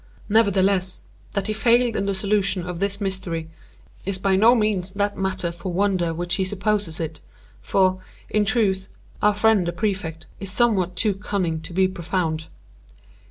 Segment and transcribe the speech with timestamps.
[0.29, 1.03] Nevertheless,
[1.33, 3.51] that he failed in the solution of this mystery,
[4.03, 7.21] is by no means that matter for wonder which he supposes it;
[7.61, 8.89] for, in truth,
[9.21, 12.47] our friend the Prefect is somewhat too cunning to be profound.